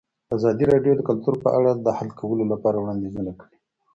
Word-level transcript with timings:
ازادي 0.37 0.63
راډیو 0.71 0.93
د 0.97 1.01
کلتور 1.09 1.35
په 1.43 1.49
اړه 1.57 1.71
د 1.85 1.87
حل 1.97 2.09
کولو 2.19 2.43
لپاره 2.51 2.77
وړاندیزونه 2.79 3.31
کړي. 3.39 3.57